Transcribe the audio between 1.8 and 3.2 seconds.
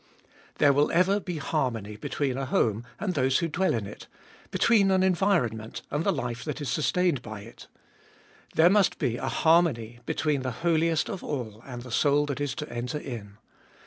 between a home and